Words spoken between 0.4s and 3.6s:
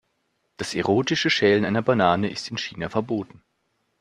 Das erotische Schälen einer Banane ist in China verboten.